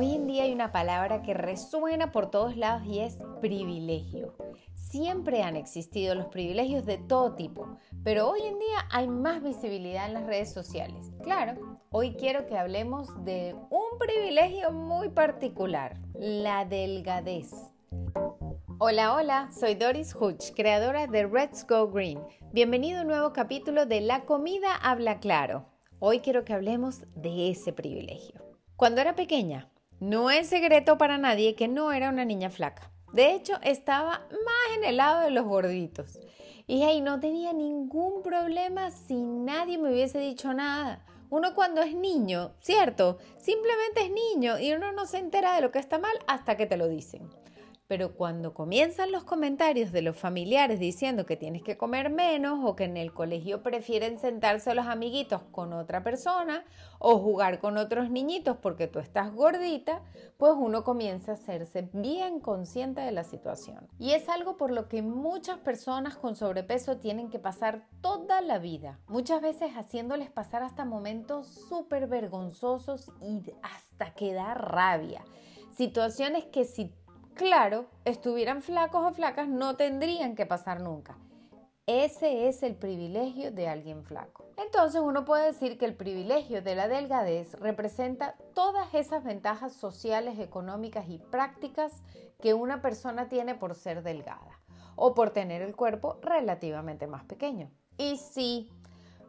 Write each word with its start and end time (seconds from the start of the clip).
Hoy 0.00 0.14
en 0.14 0.28
día 0.28 0.44
hay 0.44 0.52
una 0.52 0.70
palabra 0.70 1.22
que 1.22 1.34
resuena 1.34 2.12
por 2.12 2.30
todos 2.30 2.56
lados 2.56 2.86
y 2.86 3.00
es 3.00 3.18
privilegio. 3.40 4.32
Siempre 4.76 5.42
han 5.42 5.56
existido 5.56 6.14
los 6.14 6.26
privilegios 6.26 6.86
de 6.86 6.98
todo 6.98 7.34
tipo, 7.34 7.66
pero 8.04 8.30
hoy 8.30 8.42
en 8.42 8.60
día 8.60 8.86
hay 8.92 9.08
más 9.08 9.42
visibilidad 9.42 10.06
en 10.06 10.14
las 10.14 10.24
redes 10.24 10.52
sociales. 10.52 11.10
Claro, 11.24 11.80
hoy 11.90 12.14
quiero 12.14 12.46
que 12.46 12.56
hablemos 12.56 13.08
de 13.24 13.56
un 13.70 13.98
privilegio 13.98 14.70
muy 14.70 15.08
particular, 15.08 15.98
la 16.14 16.64
delgadez. 16.64 17.50
Hola, 18.78 19.16
hola, 19.16 19.50
soy 19.50 19.74
Doris 19.74 20.14
Hutch, 20.14 20.52
creadora 20.54 21.08
de 21.08 21.26
Let's 21.26 21.66
Go 21.66 21.90
Green. 21.90 22.20
Bienvenido 22.52 23.00
a 23.00 23.02
un 23.02 23.08
nuevo 23.08 23.32
capítulo 23.32 23.84
de 23.84 24.00
La 24.00 24.26
comida 24.26 24.76
habla 24.76 25.18
claro. 25.18 25.64
Hoy 25.98 26.20
quiero 26.20 26.44
que 26.44 26.52
hablemos 26.52 27.00
de 27.16 27.50
ese 27.50 27.72
privilegio. 27.72 28.40
Cuando 28.76 29.00
era 29.00 29.16
pequeña, 29.16 29.68
no 30.00 30.30
es 30.30 30.48
secreto 30.48 30.98
para 30.98 31.18
nadie 31.18 31.54
que 31.54 31.68
no 31.68 31.92
era 31.92 32.10
una 32.10 32.24
niña 32.24 32.50
flaca. 32.50 32.90
De 33.12 33.32
hecho, 33.34 33.54
estaba 33.62 34.26
más 34.30 34.76
en 34.76 34.84
el 34.84 34.98
lado 34.98 35.20
de 35.20 35.30
los 35.30 35.44
gorditos. 35.44 36.18
Y 36.66 36.82
ahí 36.82 37.00
no 37.00 37.18
tenía 37.18 37.52
ningún 37.52 38.22
problema 38.22 38.90
si 38.90 39.14
nadie 39.14 39.78
me 39.78 39.90
hubiese 39.90 40.18
dicho 40.18 40.52
nada. 40.52 41.04
Uno 41.30 41.54
cuando 41.54 41.82
es 41.82 41.94
niño, 41.94 42.52
¿cierto? 42.60 43.18
Simplemente 43.38 44.02
es 44.02 44.10
niño 44.10 44.58
y 44.58 44.72
uno 44.72 44.92
no 44.92 45.06
se 45.06 45.18
entera 45.18 45.54
de 45.54 45.62
lo 45.62 45.70
que 45.70 45.78
está 45.78 45.98
mal 45.98 46.12
hasta 46.26 46.56
que 46.56 46.66
te 46.66 46.76
lo 46.76 46.88
dicen. 46.88 47.28
Pero 47.88 48.14
cuando 48.14 48.52
comienzan 48.52 49.12
los 49.12 49.24
comentarios 49.24 49.92
de 49.92 50.02
los 50.02 50.14
familiares 50.14 50.78
diciendo 50.78 51.24
que 51.24 51.38
tienes 51.38 51.62
que 51.62 51.78
comer 51.78 52.10
menos 52.10 52.60
o 52.62 52.76
que 52.76 52.84
en 52.84 52.98
el 52.98 53.14
colegio 53.14 53.62
prefieren 53.62 54.18
sentarse 54.18 54.74
los 54.74 54.86
amiguitos 54.86 55.40
con 55.50 55.72
otra 55.72 56.04
persona 56.04 56.66
o 56.98 57.18
jugar 57.18 57.60
con 57.60 57.78
otros 57.78 58.10
niñitos 58.10 58.58
porque 58.58 58.88
tú 58.88 58.98
estás 58.98 59.32
gordita, 59.34 60.02
pues 60.36 60.52
uno 60.54 60.84
comienza 60.84 61.32
a 61.32 61.34
hacerse 61.36 61.88
bien 61.94 62.40
consciente 62.40 63.00
de 63.00 63.10
la 63.10 63.24
situación. 63.24 63.88
Y 63.98 64.12
es 64.12 64.28
algo 64.28 64.58
por 64.58 64.70
lo 64.70 64.88
que 64.88 65.00
muchas 65.00 65.56
personas 65.58 66.16
con 66.16 66.36
sobrepeso 66.36 66.98
tienen 66.98 67.30
que 67.30 67.38
pasar 67.38 67.86
toda 68.02 68.42
la 68.42 68.58
vida, 68.58 69.00
muchas 69.08 69.40
veces 69.40 69.72
haciéndoles 69.72 70.30
pasar 70.30 70.62
hasta 70.62 70.84
momentos 70.84 71.46
súper 71.46 72.06
vergonzosos 72.06 73.10
y 73.22 73.50
hasta 73.62 74.12
que 74.14 74.34
da 74.34 74.52
rabia. 74.52 75.24
Situaciones 75.74 76.44
que 76.44 76.64
si 76.64 76.92
claro, 77.38 77.86
estuvieran 78.04 78.60
flacos 78.60 79.02
o 79.02 79.14
flacas, 79.14 79.48
no 79.48 79.76
tendrían 79.76 80.34
que 80.34 80.44
pasar 80.44 80.80
nunca. 80.80 81.16
Ese 81.86 82.48
es 82.48 82.62
el 82.62 82.74
privilegio 82.74 83.50
de 83.50 83.68
alguien 83.68 84.04
flaco. 84.04 84.44
Entonces 84.58 85.00
uno 85.00 85.24
puede 85.24 85.46
decir 85.46 85.78
que 85.78 85.86
el 85.86 85.94
privilegio 85.94 86.60
de 86.60 86.74
la 86.74 86.86
delgadez 86.86 87.54
representa 87.54 88.34
todas 88.54 88.92
esas 88.92 89.24
ventajas 89.24 89.72
sociales, 89.72 90.38
económicas 90.38 91.08
y 91.08 91.18
prácticas 91.18 92.02
que 92.42 92.52
una 92.52 92.82
persona 92.82 93.30
tiene 93.30 93.54
por 93.54 93.74
ser 93.74 94.02
delgada 94.02 94.60
o 94.96 95.14
por 95.14 95.30
tener 95.30 95.62
el 95.62 95.76
cuerpo 95.76 96.18
relativamente 96.20 97.06
más 97.06 97.24
pequeño. 97.24 97.70
Y 97.96 98.18
sí, 98.18 98.68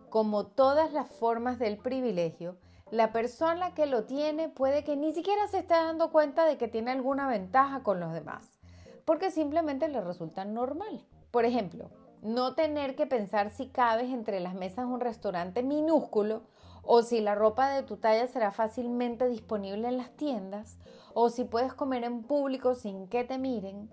como 0.09 0.47
todas 0.47 0.91
las 0.91 1.07
formas 1.07 1.59
del 1.59 1.77
privilegio, 1.77 2.57
la 2.91 3.11
persona 3.11 3.73
que 3.75 3.85
lo 3.85 4.05
tiene 4.05 4.49
puede 4.49 4.83
que 4.83 4.95
ni 4.95 5.13
siquiera 5.13 5.47
se 5.47 5.59
esté 5.59 5.75
dando 5.75 6.11
cuenta 6.11 6.45
de 6.45 6.57
que 6.57 6.67
tiene 6.67 6.91
alguna 6.91 7.27
ventaja 7.27 7.83
con 7.83 7.99
los 7.99 8.13
demás, 8.13 8.57
porque 9.05 9.29
simplemente 9.29 9.87
le 9.87 10.01
resulta 10.01 10.43
normal. 10.43 11.05
Por 11.29 11.45
ejemplo, 11.45 11.91
no 12.21 12.55
tener 12.55 12.95
que 12.95 13.05
pensar 13.05 13.51
si 13.51 13.67
cabes 13.67 14.09
entre 14.09 14.39
las 14.39 14.55
mesas 14.55 14.87
de 14.87 14.93
un 14.93 14.99
restaurante 14.99 15.61
minúsculo 15.61 16.41
o 16.81 17.03
si 17.03 17.21
la 17.21 17.35
ropa 17.35 17.69
de 17.69 17.83
tu 17.83 17.97
talla 17.97 18.27
será 18.27 18.51
fácilmente 18.51 19.27
disponible 19.27 19.87
en 19.87 19.97
las 19.97 20.11
tiendas 20.15 20.79
o 21.13 21.29
si 21.29 21.43
puedes 21.43 21.73
comer 21.73 22.03
en 22.03 22.23
público 22.23 22.73
sin 22.73 23.07
que 23.07 23.23
te 23.23 23.37
miren. 23.37 23.91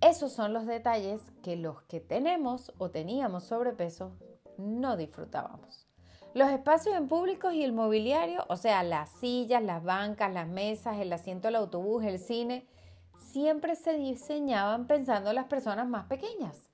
Esos 0.00 0.32
son 0.32 0.52
los 0.52 0.66
detalles 0.66 1.20
que 1.42 1.56
los 1.56 1.82
que 1.82 2.00
tenemos 2.00 2.72
o 2.78 2.90
teníamos 2.90 3.44
sobrepeso 3.44 4.12
no 4.56 4.96
disfrutábamos. 4.96 5.86
Los 6.34 6.50
espacios 6.50 6.96
en 6.96 7.06
públicos 7.06 7.54
y 7.54 7.62
el 7.62 7.72
mobiliario, 7.72 8.44
o 8.48 8.56
sea, 8.56 8.82
las 8.82 9.08
sillas, 9.08 9.62
las 9.62 9.84
bancas, 9.84 10.32
las 10.32 10.48
mesas, 10.48 10.98
el 10.98 11.12
asiento 11.12 11.46
del 11.46 11.54
autobús, 11.54 12.02
el 12.02 12.18
cine, 12.18 12.66
siempre 13.16 13.76
se 13.76 13.92
diseñaban 13.92 14.88
pensando 14.88 15.30
en 15.30 15.36
las 15.36 15.44
personas 15.44 15.86
más 15.86 16.06
pequeñas. 16.06 16.68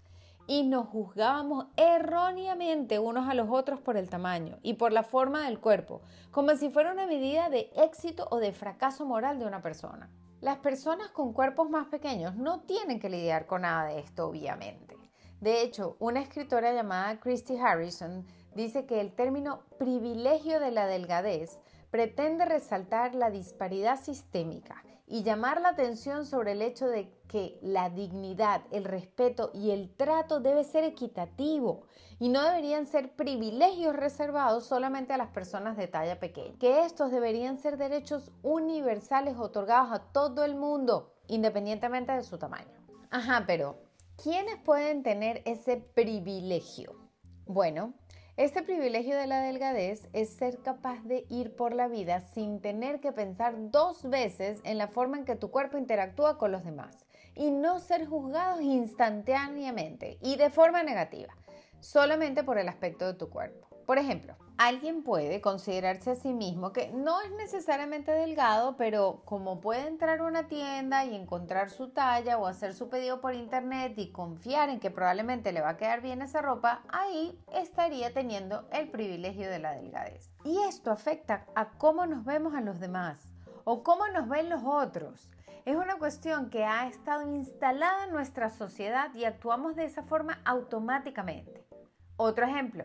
Y 0.47 0.63
nos 0.63 0.89
juzgábamos 0.89 1.67
erróneamente 1.77 2.99
unos 2.99 3.29
a 3.29 3.35
los 3.35 3.51
otros 3.51 3.83
por 3.83 3.99
el 3.99 4.09
tamaño 4.09 4.57
y 4.63 4.75
por 4.75 4.93
la 4.93 5.03
forma 5.03 5.45
del 5.45 5.61
cuerpo, 5.61 6.01
como 6.31 6.57
si 6.57 6.71
fuera 6.71 6.93
una 6.93 7.07
medida 7.07 7.51
de 7.51 7.71
éxito 7.77 8.29
o 8.31 8.39
de 8.39 8.53
fracaso 8.53 9.05
moral 9.05 9.39
de 9.39 9.45
una 9.45 9.61
persona. 9.61 10.09
Las 10.41 10.57
personas 10.57 11.11
con 11.11 11.35
cuerpos 11.35 11.69
más 11.69 11.87
pequeños 11.89 12.35
no 12.35 12.61
tienen 12.61 12.99
que 12.99 13.11
lidiar 13.11 13.45
con 13.45 13.61
nada 13.61 13.85
de 13.89 13.99
esto, 13.99 14.27
obviamente. 14.27 14.97
De 15.41 15.63
hecho, 15.63 15.97
una 16.01 16.21
escritora 16.21 16.73
llamada 16.73 17.21
Christy 17.21 17.59
Harrison 17.59 18.27
dice 18.55 18.87
que 18.87 19.01
el 19.01 19.15
término 19.15 19.63
privilegio 19.79 20.61
de 20.61 20.71
la 20.71 20.87
delgadez 20.87 21.61
pretende 21.91 22.45
resaltar 22.45 23.15
la 23.15 23.31
disparidad 23.31 24.01
sistémica 24.01 24.83
y 25.07 25.25
llamar 25.25 25.61
la 25.61 25.71
atención 25.71 26.25
sobre 26.25 26.53
el 26.53 26.63
hecho 26.63 26.87
de 26.87 27.13
que 27.27 27.59
la 27.63 27.91
dignidad, 27.91 28.63
el 28.71 28.85
respeto 28.85 29.51
y 29.53 29.73
el 29.73 29.93
trato 29.97 30.39
debe 30.39 30.63
ser 30.63 30.85
equitativo 30.85 31.83
y 32.21 32.29
no 32.29 32.45
deberían 32.45 32.87
ser 32.87 33.17
privilegios 33.17 33.97
reservados 33.97 34.67
solamente 34.67 35.13
a 35.13 35.17
las 35.17 35.31
personas 35.31 35.77
de 35.77 35.89
talla 35.89 36.21
pequeña, 36.21 36.57
que 36.61 36.85
estos 36.85 37.11
deberían 37.11 37.57
ser 37.57 37.77
derechos 37.77 38.31
universales 38.43 39.37
otorgados 39.37 39.91
a 39.91 40.13
todo 40.13 40.45
el 40.45 40.55
mundo, 40.55 41.13
independientemente 41.27 42.13
de 42.13 42.23
su 42.23 42.39
tamaño. 42.39 42.79
Ajá, 43.11 43.43
pero 43.49 43.83
¿quiénes 44.23 44.59
pueden 44.63 45.03
tener 45.03 45.43
ese 45.45 45.77
privilegio? 45.77 46.95
Bueno, 47.47 47.95
este 48.41 48.63
privilegio 48.63 49.19
de 49.19 49.27
la 49.27 49.43
delgadez 49.43 50.09
es 50.15 50.31
ser 50.31 50.63
capaz 50.63 51.05
de 51.05 51.27
ir 51.29 51.55
por 51.55 51.75
la 51.75 51.89
vida 51.89 52.23
sin 52.23 52.63
tener 52.63 52.99
que 53.01 53.13
pensar 53.13 53.71
dos 53.71 54.09
veces 54.09 54.61
en 54.65 54.79
la 54.79 54.89
forma 54.89 55.19
en 55.19 55.27
que 55.27 55.37
tu 55.37 55.51
cuerpo 55.51 55.77
interactúa 55.77 56.39
con 56.39 56.51
los 56.51 56.65
demás 56.65 57.05
y 57.35 57.51
no 57.51 57.81
ser 57.81 58.07
juzgados 58.07 58.63
instantáneamente 58.63 60.17
y 60.23 60.37
de 60.37 60.49
forma 60.49 60.83
negativa, 60.83 61.37
solamente 61.81 62.43
por 62.43 62.59
el 62.59 62.69
aspecto 62.69 63.07
de 63.07 63.15
tu 63.15 63.29
cuerpo. 63.29 63.71
Por 63.91 63.99
ejemplo, 63.99 64.37
alguien 64.57 65.03
puede 65.03 65.41
considerarse 65.41 66.13
a 66.13 66.15
sí 66.15 66.33
mismo 66.33 66.73
que 66.73 66.93
no 66.93 67.21
es 67.23 67.33
necesariamente 67.33 68.13
delgado, 68.13 68.77
pero 68.77 69.23
como 69.25 69.61
puede 69.61 69.89
entrar 69.89 70.21
a 70.21 70.25
una 70.25 70.47
tienda 70.47 71.05
y 71.05 71.17
encontrar 71.17 71.71
su 71.71 71.89
talla 71.89 72.39
o 72.39 72.47
hacer 72.47 72.75
su 72.75 72.89
pedido 72.89 73.21
por 73.21 73.35
internet 73.35 73.95
y 73.97 74.13
confiar 74.13 74.69
en 74.69 74.79
que 74.79 74.93
probablemente 74.93 75.51
le 75.51 75.61
va 75.61 75.71
a 75.71 75.77
quedar 75.77 76.03
bien 76.03 76.23
esa 76.23 76.41
ropa, 76.41 76.83
ahí 76.93 77.37
estaría 77.53 78.15
teniendo 78.15 78.69
el 78.71 78.89
privilegio 78.91 79.51
de 79.51 79.59
la 79.59 79.73
delgadez. 79.73 80.31
Y 80.45 80.61
esto 80.69 80.93
afecta 80.93 81.47
a 81.57 81.71
cómo 81.71 82.07
nos 82.07 82.25
vemos 82.25 82.55
a 82.55 82.61
los 82.61 82.79
demás 82.79 83.19
o 83.65 83.83
cómo 83.83 84.07
nos 84.09 84.29
ven 84.29 84.51
los 84.51 84.63
otros. 84.65 85.33
Es 85.65 85.75
una 85.75 85.99
cuestión 85.99 86.49
que 86.49 86.65
ha 86.65 86.87
estado 86.87 87.29
instalada 87.35 88.05
en 88.05 88.13
nuestra 88.13 88.51
sociedad 88.51 89.13
y 89.15 89.25
actuamos 89.25 89.75
de 89.75 89.85
esa 89.85 90.05
forma 90.05 90.41
automáticamente. 90.45 91.70
Otro 92.23 92.45
ejemplo, 92.45 92.85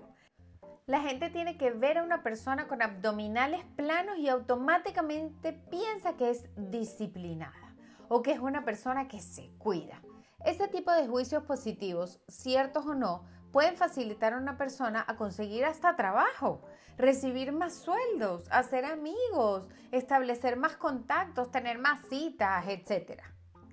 la 0.85 1.01
gente 1.01 1.29
tiene 1.29 1.57
que 1.57 1.69
ver 1.69 1.97
a 1.97 2.03
una 2.03 2.23
persona 2.23 2.69
con 2.69 2.81
abdominales 2.81 3.66
planos 3.75 4.18
y 4.18 4.29
automáticamente 4.29 5.51
piensa 5.51 6.13
que 6.16 6.29
es 6.29 6.46
disciplinada 6.56 7.75
o 8.07 8.22
que 8.22 8.31
es 8.31 8.40
una 8.40 8.63
persona 8.63 9.09
que 9.09 9.19
se 9.19 9.50
cuida. 9.57 10.01
Ese 10.46 10.69
tipo 10.69 10.90
de 10.94 11.09
juicios 11.09 11.44
positivos, 11.44 12.22
ciertos 12.29 12.85
o 12.85 12.94
no, 12.94 13.26
pueden 13.52 13.76
facilitar 13.76 14.32
a 14.32 14.37
una 14.37 14.58
persona 14.58 15.03
a 15.05 15.17
conseguir 15.17 15.66
hasta 15.66 15.97
trabajo, 15.97 16.61
recibir 16.97 17.52
más 17.52 17.73
sueldos, 17.73 18.47
hacer 18.52 18.85
amigos, 18.85 19.67
establecer 19.91 20.55
más 20.55 20.78
contactos, 20.78 21.52
tener 21.52 21.78
más 21.78 22.08
citas, 22.08 22.64
etc. 22.70 23.22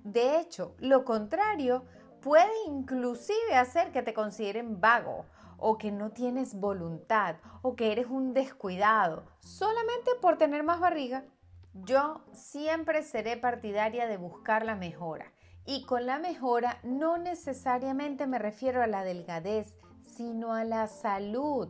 De 0.03 0.41
hecho, 0.41 0.75
lo 0.79 1.05
contrario 1.05 1.85
puede 2.19 2.51
inclusive 2.67 3.55
hacer 3.55 3.93
que 3.93 4.01
te 4.01 4.13
consideren 4.13 4.81
vago 4.81 5.25
o 5.63 5.77
que 5.77 5.91
no 5.91 6.11
tienes 6.11 6.59
voluntad 6.59 7.37
o 7.61 7.75
que 7.75 7.93
eres 7.93 8.07
un 8.07 8.33
descuidado 8.33 9.23
solamente 9.39 10.11
por 10.21 10.37
tener 10.37 10.61
más 10.61 10.81
barriga. 10.81 11.23
Yo 11.73 12.21
siempre 12.33 13.01
seré 13.01 13.37
partidaria 13.37 14.05
de 14.07 14.17
buscar 14.17 14.65
la 14.65 14.75
mejora 14.75 15.31
y 15.65 15.85
con 15.85 16.05
la 16.05 16.19
mejora 16.19 16.79
no 16.83 17.17
necesariamente 17.17 18.27
me 18.27 18.39
refiero 18.39 18.83
a 18.83 18.87
la 18.87 19.05
delgadez, 19.05 19.77
sino 20.01 20.53
a 20.53 20.65
la 20.65 20.87
salud. 20.87 21.69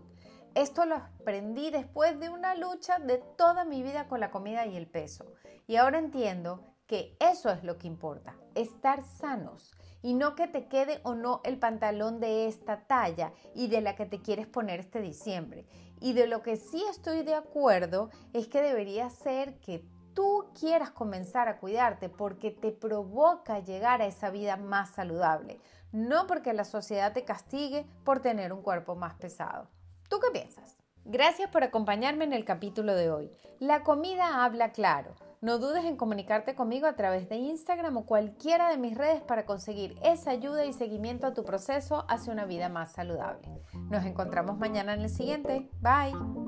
Esto 0.56 0.86
lo 0.86 0.96
aprendí 0.96 1.70
después 1.70 2.20
de 2.20 2.30
una 2.30 2.56
lucha 2.56 2.98
de 2.98 3.20
toda 3.38 3.64
mi 3.64 3.84
vida 3.84 4.08
con 4.08 4.20
la 4.20 4.32
comida 4.32 4.66
y 4.66 4.76
el 4.76 4.88
peso. 4.88 5.26
Y 5.68 5.76
ahora 5.76 6.00
entiendo 6.00 6.73
que 6.88 7.16
eso 7.20 7.50
es 7.50 7.64
lo 7.64 7.78
que 7.78 7.88
importa, 7.88 8.36
estar 8.56 9.04
sanos 9.04 9.72
y 10.02 10.14
no 10.14 10.36
que 10.36 10.48
te 10.48 10.68
quede 10.68 11.00
o 11.04 11.16
no 11.16 11.42
el 11.44 11.58
pantalón 11.58 12.20
de 12.20 12.48
esta 12.48 12.86
talla 12.86 13.32
y 13.56 13.68
de 13.68 13.82
la 13.82 13.96
que 13.96 14.06
te 14.06 14.22
quieres 14.22 14.48
poner 14.48 14.82
este 14.82 15.02
diciembre. 15.02 15.66
Y 16.02 16.14
de 16.14 16.28
lo 16.28 16.42
que 16.42 16.58
sí 16.58 16.84
estoy 16.90 17.24
de 17.24 17.36
acuerdo 17.36 18.10
es 18.34 18.48
que 18.48 18.62
debería 18.62 19.10
ser 19.10 19.60
que 19.60 19.86
tú 20.14 20.46
quieras 20.60 20.92
comenzar 20.92 21.48
a 21.48 21.58
cuidarte 21.58 22.10
porque 22.10 22.52
te 22.52 22.72
provoca 22.72 23.60
llegar 23.60 24.02
a 24.02 24.06
esa 24.06 24.30
vida 24.30 24.58
más 24.58 24.94
saludable, 24.94 25.60
no 25.92 26.28
porque 26.28 26.54
la 26.54 26.66
sociedad 26.66 27.14
te 27.14 27.24
castigue 27.24 27.88
por 28.04 28.20
tener 28.20 28.52
un 28.54 28.62
cuerpo 28.62 28.96
más 28.96 29.16
pesado. 29.16 29.70
¿Tú 30.10 30.20
qué 30.20 30.30
piensas? 30.32 30.78
Gracias 31.06 31.50
por 31.50 31.64
acompañarme 31.64 32.26
en 32.26 32.34
el 32.34 32.46
capítulo 32.46 32.96
de 32.96 33.12
hoy. 33.12 33.32
La 33.60 33.84
comida 33.84 34.44
habla 34.44 34.72
claro. 34.72 35.16
No 35.44 35.60
dudes 35.60 35.84
en 35.84 35.98
comunicarte 35.98 36.56
conmigo 36.56 36.88
a 36.88 36.96
través 36.96 37.28
de 37.28 37.36
Instagram 37.36 37.98
o 37.98 38.06
cualquiera 38.06 38.70
de 38.70 38.78
mis 38.78 38.98
redes 38.98 39.22
para 39.22 39.46
conseguir 39.46 40.00
esa 40.02 40.32
ayuda 40.32 40.64
y 40.64 40.72
seguimiento 40.72 41.28
a 41.28 41.34
tu 41.34 41.44
proceso 41.44 42.06
hacia 42.08 42.32
una 42.32 42.46
vida 42.46 42.70
más 42.70 42.94
saludable. 42.94 43.50
Nos 43.90 44.06
encontramos 44.06 44.58
mañana 44.58 44.94
en 44.94 45.02
el 45.02 45.10
siguiente. 45.10 45.70
Bye. 45.82 46.43